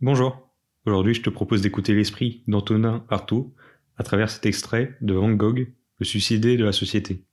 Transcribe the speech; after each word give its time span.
Bonjour. 0.00 0.48
Aujourd'hui, 0.86 1.12
je 1.12 1.22
te 1.22 1.28
propose 1.28 1.60
d'écouter 1.60 1.92
l'esprit 1.92 2.44
d'Antonin 2.46 3.04
Artaud 3.08 3.52
à 3.96 4.04
travers 4.04 4.30
cet 4.30 4.46
extrait 4.46 4.96
de 5.00 5.12
Van 5.12 5.32
Gogh, 5.32 5.72
le 5.98 6.04
suicidé 6.04 6.56
de 6.56 6.64
la 6.64 6.70
société. 6.70 7.24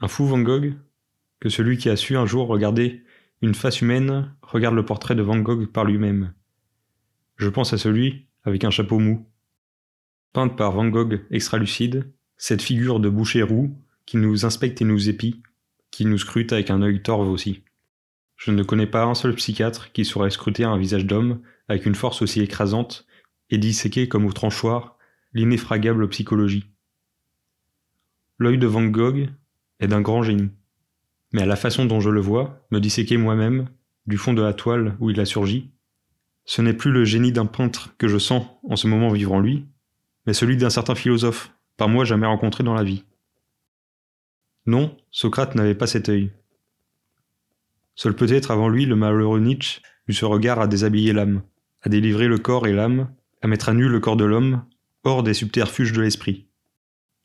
Un 0.00 0.06
fou 0.06 0.24
Van 0.24 0.38
Gogh 0.38 0.74
que 1.40 1.48
celui 1.48 1.78
qui 1.78 1.88
a 1.88 1.96
su 1.96 2.16
un 2.16 2.26
jour 2.26 2.46
regarder 2.46 3.02
une 3.42 3.56
face 3.56 3.80
humaine 3.80 4.32
regarde 4.40 4.76
le 4.76 4.84
portrait 4.84 5.16
de 5.16 5.22
Van 5.22 5.40
Gogh 5.40 5.66
par 5.66 5.84
lui-même. 5.84 6.32
Je 7.38 7.48
pense 7.48 7.72
à 7.72 7.78
celui 7.78 8.28
avec 8.44 8.62
un 8.62 8.70
chapeau 8.70 9.00
mou. 9.00 9.26
Peinte 10.32 10.56
par 10.56 10.70
Van 10.70 10.86
Gogh 10.86 11.26
extra-lucide, 11.32 12.08
cette 12.36 12.62
figure 12.62 13.00
de 13.00 13.08
boucher 13.08 13.42
roux 13.42 13.76
qui 14.06 14.16
nous 14.16 14.46
inspecte 14.46 14.80
et 14.80 14.84
nous 14.84 15.08
épie, 15.08 15.42
qui 15.90 16.04
nous 16.04 16.18
scrute 16.18 16.52
avec 16.52 16.70
un 16.70 16.82
œil 16.82 17.02
torve 17.02 17.28
aussi. 17.28 17.64
Je 18.38 18.52
ne 18.52 18.62
connais 18.62 18.86
pas 18.86 19.04
un 19.04 19.14
seul 19.14 19.34
psychiatre 19.34 19.90
qui 19.92 20.04
saurait 20.04 20.30
scruter 20.30 20.62
un 20.64 20.78
visage 20.78 21.04
d'homme 21.04 21.42
avec 21.68 21.86
une 21.86 21.96
force 21.96 22.22
aussi 22.22 22.40
écrasante 22.40 23.04
et 23.50 23.58
disséquer 23.58 24.08
comme 24.08 24.24
au 24.26 24.32
tranchoir 24.32 24.96
l'ineffragable 25.32 26.08
psychologie. 26.08 26.64
L'œil 28.38 28.56
de 28.56 28.68
Van 28.68 28.84
Gogh 28.84 29.28
est 29.80 29.88
d'un 29.88 30.00
grand 30.00 30.22
génie. 30.22 30.50
Mais 31.32 31.42
à 31.42 31.46
la 31.46 31.56
façon 31.56 31.84
dont 31.84 32.00
je 32.00 32.10
le 32.10 32.20
vois, 32.20 32.64
me 32.70 32.78
disséquer 32.78 33.16
moi-même, 33.16 33.68
du 34.06 34.16
fond 34.16 34.32
de 34.32 34.40
la 34.40 34.54
toile 34.54 34.96
où 35.00 35.10
il 35.10 35.18
a 35.18 35.24
surgi, 35.24 35.72
ce 36.44 36.62
n'est 36.62 36.72
plus 36.72 36.92
le 36.92 37.04
génie 37.04 37.32
d'un 37.32 37.44
peintre 37.44 37.94
que 37.98 38.08
je 38.08 38.18
sens 38.18 38.46
en 38.62 38.76
ce 38.76 38.86
moment 38.86 39.10
vivre 39.10 39.32
en 39.32 39.40
lui, 39.40 39.66
mais 40.26 40.32
celui 40.32 40.56
d'un 40.56 40.70
certain 40.70 40.94
philosophe, 40.94 41.52
par 41.76 41.88
moi 41.88 42.04
jamais 42.04 42.26
rencontré 42.26 42.62
dans 42.62 42.74
la 42.74 42.84
vie. 42.84 43.04
Non, 44.64 44.96
Socrate 45.10 45.56
n'avait 45.56 45.74
pas 45.74 45.86
cet 45.88 46.08
œil. 46.08 46.30
Seul 47.98 48.14
peut-être 48.14 48.52
avant 48.52 48.68
lui 48.68 48.86
le 48.86 48.94
malheureux 48.94 49.40
Nietzsche 49.40 49.82
eut 50.06 50.12
ce 50.12 50.24
regard 50.24 50.60
à 50.60 50.68
déshabiller 50.68 51.12
l'âme, 51.12 51.42
à 51.82 51.88
délivrer 51.88 52.28
le 52.28 52.38
corps 52.38 52.68
et 52.68 52.72
l'âme, 52.72 53.12
à 53.42 53.48
mettre 53.48 53.70
à 53.70 53.74
nu 53.74 53.88
le 53.88 53.98
corps 53.98 54.16
de 54.16 54.24
l'homme, 54.24 54.64
hors 55.02 55.24
des 55.24 55.34
subterfuges 55.34 55.92
de 55.92 56.00
l'esprit. 56.00 56.46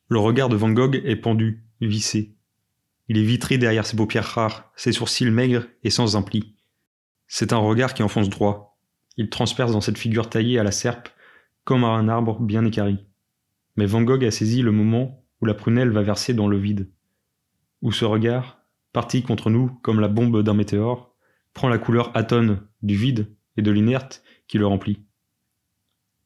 Le 0.07 0.17
regard 0.17 0.49
de 0.49 0.55
Van 0.55 0.71
Gogh 0.71 0.99
est 1.05 1.15
pendu, 1.15 1.63
vissé. 1.79 2.35
Il 3.07 3.19
est 3.19 3.23
vitré 3.23 3.59
derrière 3.59 3.85
ses 3.85 3.95
paupières 3.95 4.25
rares, 4.25 4.71
ses 4.75 4.93
sourcils 4.93 5.29
maigres 5.29 5.67
et 5.83 5.91
sans 5.91 6.17
un 6.17 6.23
pli. 6.23 6.55
C'est 7.27 7.53
un 7.53 7.57
regard 7.57 7.93
qui 7.93 8.01
enfonce 8.01 8.29
droit. 8.29 8.79
Il 9.15 9.29
transperce 9.29 9.73
dans 9.73 9.81
cette 9.81 9.99
figure 9.99 10.27
taillée 10.27 10.57
à 10.57 10.63
la 10.63 10.71
serpe, 10.71 11.09
comme 11.65 11.83
à 11.83 11.89
un 11.89 12.09
arbre 12.09 12.41
bien 12.41 12.65
équarri. 12.65 12.97
Mais 13.75 13.85
Van 13.85 14.01
Gogh 14.01 14.25
a 14.25 14.31
saisi 14.31 14.63
le 14.63 14.71
moment 14.71 15.23
où 15.39 15.45
la 15.45 15.53
prunelle 15.53 15.91
va 15.91 16.01
verser 16.01 16.33
dans 16.33 16.47
le 16.47 16.57
vide. 16.57 16.89
Où 17.83 17.91
ce 17.91 18.05
regard, 18.05 18.62
parti 18.93 19.23
contre 19.23 19.49
nous 19.49 19.69
comme 19.81 19.99
la 19.99 20.07
bombe 20.07 20.41
d'un 20.41 20.53
météore, 20.53 21.13
prend 21.53 21.67
la 21.67 21.77
couleur 21.77 22.15
atone 22.15 22.65
du 22.81 22.95
vide 22.95 23.35
et 23.57 23.61
de 23.61 23.71
l'inerte 23.71 24.23
qui 24.47 24.57
le 24.57 24.67
remplit. 24.67 25.03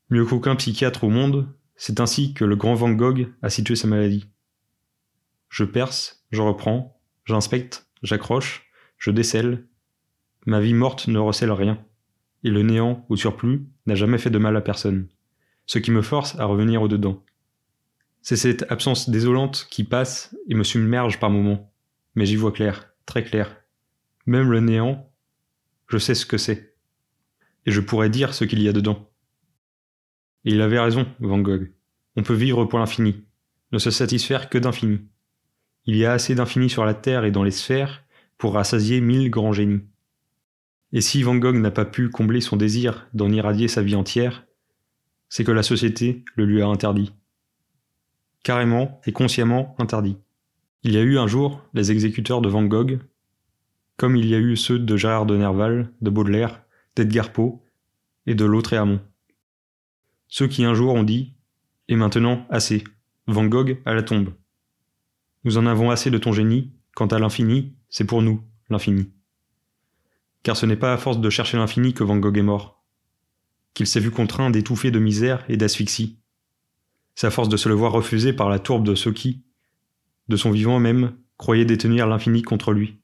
Mieux 0.10 0.26
qu'aucun 0.26 0.56
psychiatre 0.56 1.04
au 1.04 1.10
monde, 1.10 1.54
c'est 1.76 2.00
ainsi 2.00 2.34
que 2.34 2.46
le 2.46 2.56
grand 2.56 2.76
Van 2.76 2.92
Gogh 2.92 3.34
a 3.42 3.50
situé 3.50 3.76
sa 3.76 3.88
maladie. 3.88 4.26
Je 5.50 5.64
perce, 5.64 6.26
je 6.32 6.42
reprends, 6.42 7.00
j'inspecte, 7.26 7.88
j'accroche, 8.04 8.70
je 8.98 9.12
décèle. 9.12 9.66
Ma 10.46 10.60
vie 10.60 10.74
morte 10.74 11.08
ne 11.08 11.20
recèle 11.20 11.52
rien, 11.52 11.84
et 12.44 12.50
le 12.50 12.64
néant, 12.64 13.06
au 13.10 13.16
surplus, 13.16 13.68
n'a 13.86 13.96
jamais 13.96 14.18
fait 14.18 14.30
de 14.30 14.38
mal 14.38 14.56
à 14.56 14.62
personne, 14.62 15.08
ce 15.66 15.80
qui 15.80 15.92
me 15.92 16.02
force 16.02 16.38
à 16.40 16.46
revenir 16.46 16.82
au-dedans. 16.82 17.24
C'est 18.22 18.38
cette 18.38 18.70
absence 18.72 19.10
désolante 19.10 19.68
qui 19.70 19.84
passe 19.84 20.36
et 20.48 20.56
me 20.56 20.64
submerge 20.64 21.20
par 21.20 21.30
moments, 21.30 21.72
mais 22.18 22.26
j'y 22.26 22.36
vois 22.36 22.52
clair, 22.52 22.92
très 23.06 23.24
clair. 23.24 23.56
Même 24.26 24.50
le 24.50 24.60
néant, 24.60 25.14
je 25.88 26.00
sais 26.00 26.16
ce 26.16 26.26
que 26.26 26.40
c'est. 26.40 26.74
Et 27.68 27.72
je 27.72 27.80
pourrais 27.80 28.10
dire 28.10 28.34
ce 28.34 28.44
qu'il 28.44 28.60
y 28.60 28.68
a 28.68 28.74
dedans. 28.74 29.12
Et 30.44 30.50
il 30.50 30.62
avait 30.62 30.80
raison, 30.80 31.06
Van 31.20 31.38
Gogh. 31.38 31.72
On 32.16 32.24
peut 32.24 32.34
vivre 32.34 32.66
pour 32.66 32.80
l'infini, 32.80 33.24
ne 33.72 33.78
se 33.78 33.92
satisfaire 33.92 34.50
que 34.50 34.58
d'infini. 34.58 35.02
Il 35.86 35.96
y 35.96 36.06
a 36.06 36.12
assez 36.12 36.34
d'infini 36.34 36.72
sur 36.72 36.86
la 36.86 36.96
Terre 36.96 37.24
et 37.24 37.30
dans 37.30 37.44
les 37.44 37.52
sphères 37.52 38.04
pour 38.40 38.56
rassasier 38.56 39.00
mille 39.00 39.30
grands 39.30 39.54
génies. 39.54 39.86
Et 40.94 41.02
si 41.02 41.22
Van 41.22 41.36
Gogh 41.36 41.58
n'a 41.58 41.70
pas 41.70 41.86
pu 41.86 42.10
combler 42.10 42.42
son 42.42 42.58
désir 42.58 43.08
d'en 43.14 43.32
irradier 43.32 43.68
sa 43.68 43.84
vie 43.84 43.96
entière, 43.96 44.48
c'est 45.30 45.44
que 45.44 45.52
la 45.52 45.62
société 45.62 46.26
le 46.36 46.46
lui 46.46 46.64
a 46.64 46.68
interdit. 46.68 47.14
Carrément 48.42 49.02
et 49.06 49.12
consciemment 49.12 49.76
interdit. 49.78 50.18
Il 50.84 50.94
y 50.94 50.98
a 50.98 51.02
eu 51.02 51.18
un 51.18 51.28
jour 51.28 51.62
les 51.74 51.92
exécuteurs 51.92 52.42
de 52.42 52.50
Van 52.50 52.64
Gogh, 52.64 53.00
comme 53.98 54.16
il 54.16 54.28
y 54.28 54.36
a 54.36 54.40
eu 54.40 54.56
ceux 54.56 54.78
de 54.78 54.96
Gérard 54.96 55.26
de 55.26 55.36
Nerval, 55.36 55.92
de 56.02 56.10
Baudelaire, 56.10 56.64
d'Edgar 56.96 57.34
Poe 57.34 57.60
et 58.28 58.36
de 58.36 58.46
Lautréamont. 58.46 59.02
Ceux 60.28 60.48
qui 60.48 60.66
un 60.66 60.76
jour 60.76 60.94
ont 60.94 61.04
dit 61.04 61.34
Et 61.88 61.96
maintenant, 61.96 62.46
assez, 62.50 62.84
Van 63.26 63.46
Gogh 63.46 63.82
à 63.86 63.94
la 63.94 64.04
tombe. 64.04 64.34
Nous 65.44 65.58
en 65.58 65.66
avons 65.66 65.90
assez 65.90 66.12
de 66.12 66.18
ton 66.18 66.32
génie, 66.32 66.74
quant 66.96 67.08
à 67.08 67.18
l'infini, 67.18 67.74
c'est 67.90 68.06
pour 68.06 68.22
nous, 68.22 68.44
l'infini. 68.70 69.12
Car 70.44 70.56
ce 70.56 70.66
n'est 70.66 70.78
pas 70.78 70.94
à 70.94 70.98
force 70.98 71.20
de 71.20 71.30
chercher 71.30 71.58
l'infini 71.58 71.94
que 71.94 72.04
Van 72.04 72.18
Gogh 72.18 72.38
est 72.38 72.44
mort, 72.44 72.84
qu'il 73.74 73.88
s'est 73.88 74.00
vu 74.00 74.12
contraint 74.12 74.52
d'étouffer 74.52 74.92
de 74.92 75.00
misère 75.00 75.44
et 75.50 75.58
d'asphyxie. 75.58 76.20
C'est 77.16 77.28
à 77.28 77.32
force 77.32 77.50
de 77.50 77.58
se 77.58 77.68
le 77.68 77.76
voir 77.76 77.94
refuser 77.94 78.32
par 78.32 78.50
la 78.50 78.60
tourbe 78.60 78.86
de 78.86 78.94
ceux 78.94 79.12
qui, 79.12 79.44
de 80.30 80.36
son 80.36 80.52
vivant 80.52 80.80
même, 80.80 81.14
croyait 81.38 81.66
détenir 81.66 82.08
l'infini 82.08 82.42
contre 82.42 82.74
lui. 82.74 83.00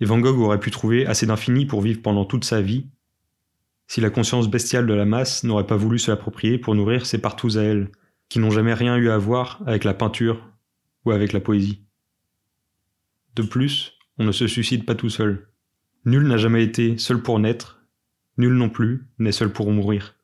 Et 0.00 0.04
Van 0.04 0.18
Gogh 0.18 0.38
aurait 0.38 0.60
pu 0.60 0.70
trouver 0.70 1.06
assez 1.06 1.26
d'infini 1.26 1.66
pour 1.66 1.82
vivre 1.82 2.02
pendant 2.02 2.24
toute 2.24 2.44
sa 2.44 2.60
vie, 2.60 2.86
si 3.86 4.00
la 4.00 4.10
conscience 4.10 4.48
bestiale 4.48 4.86
de 4.86 4.94
la 4.94 5.04
masse 5.04 5.44
n'aurait 5.44 5.66
pas 5.66 5.76
voulu 5.76 5.98
se 5.98 6.10
l'approprier 6.10 6.58
pour 6.58 6.74
nourrir 6.74 7.06
ses 7.06 7.18
partous 7.18 7.56
à 7.56 7.62
elle, 7.62 7.90
qui 8.28 8.38
n'ont 8.38 8.50
jamais 8.50 8.74
rien 8.74 8.96
eu 8.96 9.10
à 9.10 9.18
voir 9.18 9.60
avec 9.66 9.84
la 9.84 9.94
peinture 9.94 10.48
ou 11.04 11.10
avec 11.10 11.32
la 11.32 11.40
poésie. 11.40 11.82
De 13.34 13.42
plus, 13.42 13.98
on 14.18 14.24
ne 14.24 14.32
se 14.32 14.46
suicide 14.46 14.84
pas 14.84 14.94
tout 14.94 15.10
seul. 15.10 15.48
Nul 16.04 16.26
n'a 16.26 16.36
jamais 16.36 16.62
été 16.62 16.98
seul 16.98 17.22
pour 17.22 17.38
naître, 17.38 17.82
nul 18.38 18.54
non 18.54 18.70
plus 18.70 19.08
n'est 19.18 19.32
seul 19.32 19.52
pour 19.52 19.70
mourir. 19.70 20.14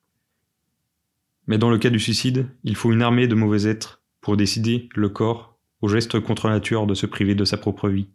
Mais 1.47 1.59
dans 1.59 1.71
le 1.71 1.79
cas 1.79 1.91
du 1.91 2.01
suicide, 2.01 2.49
il 2.65 2.77
faut 2.77 2.93
une 2.93 3.03
armée 3.03 3.29
de 3.29 3.35
mauvais 3.35 3.67
êtres 3.69 4.03
pour 4.27 4.37
décider 4.37 4.89
le 4.97 5.09
corps 5.09 5.57
au 5.81 5.87
geste 5.87 6.19
contre 6.19 6.49
nature 6.49 6.89
de 6.89 6.95
se 6.95 7.07
priver 7.07 7.37
de 7.37 7.45
sa 7.45 7.57
propre 7.57 7.89
vie. 7.89 8.09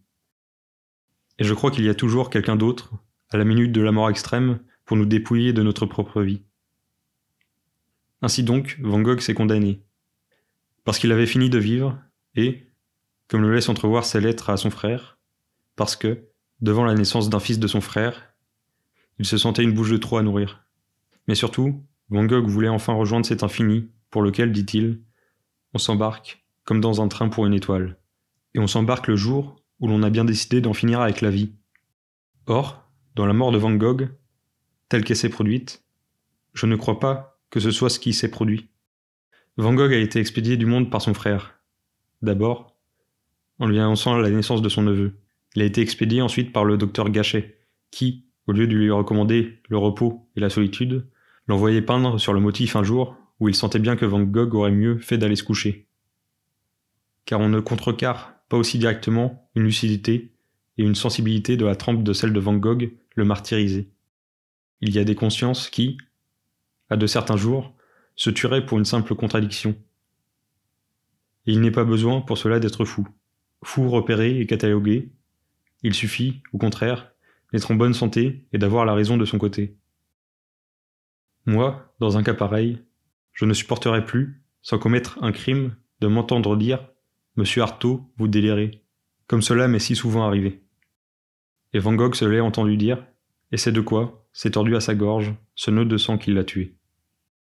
Et 1.40 1.46
je 1.46 1.54
crois 1.54 1.72
qu'il 1.72 1.86
y 1.86 1.90
a 1.90 1.96
toujours 1.96 2.30
quelqu'un 2.30 2.58
d'autre, 2.58 2.92
à 3.30 3.38
la 3.38 3.46
minute 3.46 3.72
de 3.72 3.80
la 3.80 3.94
mort 3.94 4.10
extrême, 4.10 4.60
pour 4.84 4.98
nous 4.98 5.06
dépouiller 5.06 5.54
de 5.54 5.64
notre 5.64 5.86
propre 5.86 6.22
vie. 6.22 6.42
Ainsi 8.22 8.44
donc, 8.44 8.78
Van 8.82 9.00
Gogh 9.00 9.22
s'est 9.22 9.34
condamné. 9.34 9.84
Parce 10.84 11.00
qu'il 11.00 11.14
avait 11.14 11.26
fini 11.26 11.50
de 11.50 11.60
vivre, 11.60 11.98
et, 12.36 12.68
comme 13.30 13.44
le 13.44 13.56
laisse 13.56 13.70
entrevoir 13.70 14.04
ses 14.04 14.20
lettres 14.20 14.50
à 14.50 14.58
son 14.58 14.70
frère, 14.70 15.18
parce 15.78 15.96
que, 15.96 16.26
devant 16.60 16.84
la 16.84 16.94
naissance 16.94 17.30
d'un 17.30 17.40
fils 17.40 17.58
de 17.58 17.68
son 17.68 17.80
frère, 17.80 18.36
il 19.18 19.26
se 19.26 19.38
sentait 19.38 19.64
une 19.64 19.74
bouche 19.74 19.92
de 19.92 19.98
trop 19.98 20.18
à 20.18 20.24
nourrir. 20.24 20.66
Mais 21.30 21.36
surtout, 21.36 21.82
Van 22.10 22.26
Gogh 22.26 22.50
voulait 22.50 22.68
enfin 22.68 22.92
rejoindre 22.92 23.26
cet 23.26 23.44
infini, 23.44 23.90
pour 24.10 24.24
lequel, 24.24 24.52
dit-il, 24.52 25.00
on 25.74 25.78
s'embarque 25.78 26.46
comme 26.64 26.82
dans 26.82 27.02
un 27.02 27.08
train 27.08 27.30
pour 27.30 27.46
une 27.46 27.54
étoile. 27.54 27.98
Et 28.54 28.60
on 28.60 28.68
s'embarque 28.68 29.08
le 29.08 29.16
jour 29.16 29.62
où 29.80 29.88
l'on 29.88 30.04
a 30.04 30.10
bien 30.10 30.26
décidé 30.26 30.62
d'en 30.62 30.74
finir 30.74 31.02
avec 31.02 31.22
la 31.22 31.30
vie. 31.30 31.54
Or, 32.46 32.90
dans 33.16 33.26
la 33.26 33.34
mort 33.34 33.52
de 33.52 33.58
Van 33.58 33.74
Gogh, 33.74 34.10
telle 34.90 35.04
qu'elle 35.04 35.18
s'est 35.18 35.30
produite, 35.30 35.84
je 36.54 36.66
ne 36.66 36.76
crois 36.76 37.00
pas 37.00 37.40
que 37.50 37.60
ce 37.60 37.72
soit 37.72 37.90
ce 37.90 38.00
qui 38.00 38.14
s'est 38.14 38.32
produit. 38.32 38.70
Van 39.58 39.74
Gogh 39.74 39.94
a 39.94 39.98
été 39.98 40.20
expédié 40.20 40.58
du 40.58 40.66
monde 40.66 40.90
par 40.90 41.02
son 41.02 41.14
frère. 41.14 41.60
D'abord, 42.22 42.78
en 43.60 43.68
lui 43.68 43.80
annonçant 43.80 44.18
la 44.18 44.30
naissance 44.30 44.62
de 44.62 44.70
son 44.70 44.82
neveu. 44.82 45.20
Il 45.56 45.62
a 45.62 45.66
été 45.66 45.82
expédié 45.82 46.22
ensuite 46.22 46.54
par 46.54 46.66
le 46.66 46.78
docteur 46.78 47.10
Gachet, 47.10 47.58
qui, 47.92 48.26
au 48.48 48.54
lieu 48.54 48.68
de 48.68 48.74
lui 48.74 48.90
recommander 48.92 49.62
le 49.70 49.78
repos 49.78 50.30
et 50.36 50.40
la 50.40 50.50
solitude, 50.50 51.08
l'envoyait 51.48 51.82
peindre 51.82 52.20
sur 52.20 52.34
le 52.34 52.40
motif 52.40 52.76
un 52.76 52.84
jour 52.84 53.18
où 53.42 53.50
il 53.50 53.56
sentait 53.56 53.80
bien 53.80 53.98
que 53.98 54.06
Van 54.06 54.22
Gogh 54.22 54.54
aurait 54.54 54.72
mieux 54.72 55.00
fait 55.00 55.18
d'aller 55.18 55.36
se 55.36 55.44
coucher. 55.44 55.88
Car 57.26 57.40
on 57.40 57.50
ne 57.50 57.60
contrecarre 57.60 58.36
pas 58.48 58.56
aussi 58.56 58.78
directement 58.78 59.50
une 59.56 59.64
lucidité 59.64 60.32
et 60.78 60.84
une 60.84 60.96
sensibilité 60.96 61.58
de 61.58 61.66
la 61.66 61.76
trempe 61.76 62.04
de 62.04 62.14
celle 62.14 62.34
de 62.34 62.40
Van 62.40 62.56
Gogh 62.56 62.94
le 63.16 63.26
martyriser. 63.26 63.90
Il 64.80 64.94
y 64.94 65.00
a 65.00 65.04
des 65.04 65.16
consciences 65.16 65.70
qui, 65.72 65.98
à 66.90 66.98
de 66.98 67.08
certains 67.08 67.36
jours, 67.36 67.74
se 68.16 68.30
tueraient 68.30 68.66
pour 68.66 68.78
une 68.78 68.86
simple 68.86 69.16
contradiction. 69.16 69.76
Et 71.48 71.54
il 71.54 71.62
n'est 71.62 71.72
pas 71.72 71.84
besoin 71.84 72.22
pour 72.22 72.38
cela 72.38 72.60
d'être 72.60 72.86
fou. 72.86 73.08
Fou 73.64 73.90
repéré 73.90 74.40
et 74.40 74.46
catalogué, 74.46 75.10
il 75.82 75.96
suffit, 75.96 76.44
au 76.54 76.60
contraire, 76.60 77.12
d'être 77.52 77.72
en 77.72 77.76
bonne 77.76 77.96
santé 77.96 78.46
et 78.54 78.60
d'avoir 78.60 78.86
la 78.86 78.94
raison 78.94 79.18
de 79.18 79.26
son 79.26 79.40
côté. 79.40 79.76
Moi, 81.48 81.92
dans 82.00 82.18
un 82.18 82.24
cas 82.24 82.36
pareil, 82.36 82.84
je 83.42 83.46
ne 83.48 83.56
supporterai 83.56 84.06
plus, 84.06 84.44
sans 84.62 84.78
commettre 84.78 85.18
un 85.24 85.32
crime, 85.32 85.76
de 86.00 86.06
m'entendre 86.06 86.56
dire 86.56 86.88
Monsieur 87.38 87.64
Artaud, 87.64 88.08
vous 88.18 88.28
délirez, 88.28 88.84
comme 89.26 89.42
cela 89.42 89.68
m'est 89.68 89.80
si 89.80 89.96
souvent 89.96 90.28
arrivé. 90.28 90.62
Et 91.74 91.80
Van 91.80 91.96
Gogh 91.96 92.14
se 92.14 92.24
l'est 92.24 92.40
entendu 92.40 92.78
dire 92.78 93.04
Et 93.52 93.58
c'est 93.58 93.72
de 93.72 93.82
quoi 93.82 94.28
s'est 94.32 94.52
tordu 94.52 94.76
à 94.76 94.80
sa 94.80 94.94
gorge, 94.94 95.34
ce 95.56 95.72
nœud 95.72 95.86
de 95.86 95.98
sang 95.98 96.20
qui 96.20 96.32
l'a 96.32 96.44
tué. 96.44 96.78